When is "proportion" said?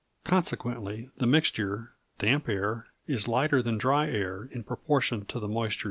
4.63-5.25